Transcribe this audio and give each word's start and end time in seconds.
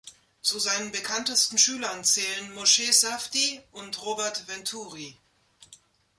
Zu 0.41 0.57
seinen 0.57 0.91
bekanntesten 0.91 1.59
Schülern 1.59 2.03
zählen 2.03 2.55
Mosche 2.55 2.91
Safdie 2.91 3.61
und 3.71 4.01
Robert 4.03 4.47
Venturi. 4.47 5.15